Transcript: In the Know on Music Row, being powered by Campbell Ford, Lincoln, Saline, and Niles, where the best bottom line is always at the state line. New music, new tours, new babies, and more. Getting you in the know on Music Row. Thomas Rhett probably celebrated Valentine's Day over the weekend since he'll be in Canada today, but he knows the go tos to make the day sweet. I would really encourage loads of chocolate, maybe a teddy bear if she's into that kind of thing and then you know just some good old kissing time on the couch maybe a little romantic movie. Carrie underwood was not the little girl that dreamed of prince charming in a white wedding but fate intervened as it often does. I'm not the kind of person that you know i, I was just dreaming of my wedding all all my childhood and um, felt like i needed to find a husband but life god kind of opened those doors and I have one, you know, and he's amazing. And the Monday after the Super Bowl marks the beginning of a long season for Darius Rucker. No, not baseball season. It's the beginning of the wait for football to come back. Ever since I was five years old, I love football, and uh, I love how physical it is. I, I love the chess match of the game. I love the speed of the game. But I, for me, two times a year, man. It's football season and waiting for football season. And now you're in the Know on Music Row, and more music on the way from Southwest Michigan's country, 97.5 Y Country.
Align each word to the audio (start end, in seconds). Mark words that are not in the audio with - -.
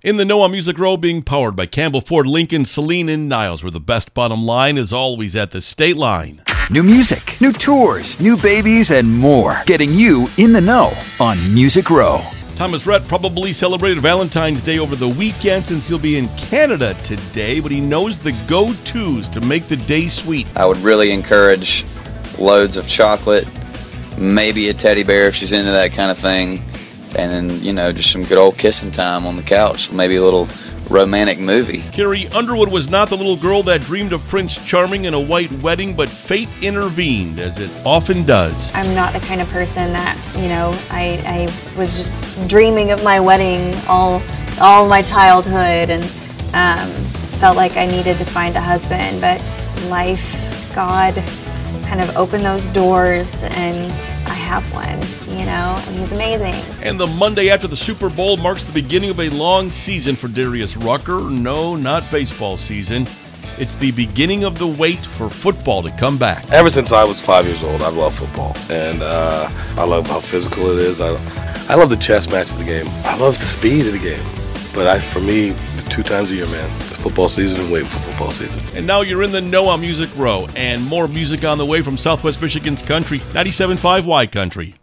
In 0.00 0.16
the 0.16 0.24
Know 0.24 0.42
on 0.42 0.52
Music 0.52 0.78
Row, 0.78 0.96
being 0.96 1.22
powered 1.22 1.56
by 1.56 1.66
Campbell 1.66 2.00
Ford, 2.00 2.24
Lincoln, 2.24 2.64
Saline, 2.64 3.08
and 3.08 3.28
Niles, 3.28 3.64
where 3.64 3.70
the 3.72 3.80
best 3.80 4.14
bottom 4.14 4.46
line 4.46 4.78
is 4.78 4.92
always 4.92 5.34
at 5.34 5.50
the 5.50 5.60
state 5.60 5.96
line. 5.96 6.40
New 6.70 6.84
music, 6.84 7.36
new 7.40 7.52
tours, 7.52 8.20
new 8.20 8.36
babies, 8.36 8.92
and 8.92 9.12
more. 9.12 9.60
Getting 9.66 9.92
you 9.92 10.28
in 10.38 10.52
the 10.52 10.60
know 10.60 10.92
on 11.18 11.36
Music 11.52 11.90
Row. 11.90 12.20
Thomas 12.54 12.86
Rhett 12.86 13.08
probably 13.08 13.52
celebrated 13.52 13.98
Valentine's 13.98 14.62
Day 14.62 14.78
over 14.78 14.94
the 14.94 15.08
weekend 15.08 15.66
since 15.66 15.88
he'll 15.88 15.98
be 15.98 16.16
in 16.16 16.28
Canada 16.36 16.94
today, 17.02 17.58
but 17.58 17.72
he 17.72 17.80
knows 17.80 18.20
the 18.20 18.30
go 18.46 18.72
tos 18.84 19.28
to 19.30 19.40
make 19.40 19.64
the 19.64 19.74
day 19.74 20.06
sweet. 20.06 20.46
I 20.54 20.64
would 20.64 20.76
really 20.76 21.10
encourage 21.10 21.84
loads 22.38 22.76
of 22.76 22.86
chocolate, 22.86 23.48
maybe 24.16 24.68
a 24.68 24.74
teddy 24.74 25.02
bear 25.02 25.26
if 25.26 25.34
she's 25.34 25.52
into 25.52 25.72
that 25.72 25.90
kind 25.90 26.12
of 26.12 26.18
thing 26.18 26.62
and 27.16 27.30
then 27.32 27.62
you 27.62 27.72
know 27.72 27.92
just 27.92 28.12
some 28.12 28.24
good 28.24 28.38
old 28.38 28.58
kissing 28.58 28.90
time 28.90 29.26
on 29.26 29.36
the 29.36 29.42
couch 29.42 29.92
maybe 29.92 30.16
a 30.16 30.22
little 30.22 30.48
romantic 30.90 31.38
movie. 31.38 31.82
Carrie 31.92 32.28
underwood 32.28 32.72
was 32.72 32.88
not 32.88 33.10
the 33.10 33.16
little 33.16 33.36
girl 33.36 33.62
that 33.62 33.82
dreamed 33.82 34.14
of 34.14 34.26
prince 34.28 34.64
charming 34.64 35.04
in 35.04 35.14
a 35.14 35.20
white 35.20 35.52
wedding 35.62 35.94
but 35.94 36.08
fate 36.08 36.48
intervened 36.62 37.38
as 37.38 37.58
it 37.58 37.70
often 37.86 38.24
does. 38.24 38.72
I'm 38.74 38.94
not 38.94 39.12
the 39.12 39.20
kind 39.20 39.40
of 39.40 39.48
person 39.50 39.92
that 39.92 40.16
you 40.36 40.48
know 40.48 40.72
i, 40.90 41.20
I 41.26 41.78
was 41.78 41.96
just 41.96 42.48
dreaming 42.48 42.90
of 42.90 43.02
my 43.04 43.20
wedding 43.20 43.74
all 43.88 44.22
all 44.60 44.88
my 44.88 45.02
childhood 45.02 45.90
and 45.90 46.02
um, 46.54 46.88
felt 47.38 47.56
like 47.56 47.76
i 47.76 47.86
needed 47.86 48.18
to 48.18 48.24
find 48.24 48.56
a 48.56 48.60
husband 48.60 49.20
but 49.20 49.40
life 49.88 50.74
god 50.74 51.14
kind 51.88 52.00
of 52.00 52.16
opened 52.16 52.44
those 52.44 52.68
doors 52.68 53.44
and 53.44 53.90
I 54.26 54.34
have 54.48 54.72
one, 54.72 55.38
you 55.38 55.44
know, 55.44 55.76
and 55.86 55.98
he's 55.98 56.12
amazing. 56.12 56.54
And 56.82 56.98
the 56.98 57.06
Monday 57.06 57.50
after 57.50 57.66
the 57.66 57.76
Super 57.76 58.08
Bowl 58.08 58.38
marks 58.38 58.64
the 58.64 58.72
beginning 58.72 59.10
of 59.10 59.20
a 59.20 59.28
long 59.28 59.70
season 59.70 60.16
for 60.16 60.28
Darius 60.28 60.74
Rucker. 60.74 61.20
No, 61.20 61.76
not 61.76 62.10
baseball 62.10 62.56
season. 62.56 63.06
It's 63.58 63.74
the 63.74 63.92
beginning 63.92 64.44
of 64.44 64.58
the 64.58 64.66
wait 64.66 65.00
for 65.00 65.28
football 65.28 65.82
to 65.82 65.90
come 65.98 66.16
back. 66.16 66.50
Ever 66.50 66.70
since 66.70 66.92
I 66.92 67.04
was 67.04 67.20
five 67.20 67.44
years 67.46 67.62
old, 67.62 67.82
I 67.82 67.90
love 67.90 68.14
football, 68.14 68.56
and 68.70 69.02
uh, 69.02 69.50
I 69.76 69.84
love 69.84 70.06
how 70.06 70.20
physical 70.20 70.70
it 70.70 70.78
is. 70.78 71.00
I, 71.00 71.10
I 71.70 71.74
love 71.74 71.90
the 71.90 71.96
chess 71.96 72.30
match 72.30 72.50
of 72.50 72.58
the 72.58 72.64
game. 72.64 72.86
I 73.04 73.18
love 73.18 73.38
the 73.38 73.44
speed 73.44 73.86
of 73.86 73.92
the 73.92 73.98
game. 73.98 74.37
But 74.74 74.86
I, 74.86 74.98
for 75.00 75.20
me, 75.20 75.54
two 75.90 76.02
times 76.02 76.30
a 76.30 76.34
year, 76.34 76.46
man. 76.46 76.70
It's 76.80 76.96
football 76.96 77.28
season 77.28 77.60
and 77.60 77.72
waiting 77.72 77.88
for 77.88 77.98
football 78.00 78.30
season. 78.30 78.60
And 78.76 78.86
now 78.86 79.00
you're 79.00 79.22
in 79.22 79.32
the 79.32 79.40
Know 79.40 79.68
on 79.68 79.80
Music 79.80 80.10
Row, 80.16 80.46
and 80.54 80.84
more 80.86 81.08
music 81.08 81.44
on 81.44 81.58
the 81.58 81.66
way 81.66 81.82
from 81.82 81.96
Southwest 81.96 82.40
Michigan's 82.40 82.82
country, 82.82 83.18
97.5 83.18 84.04
Y 84.04 84.26
Country. 84.26 84.78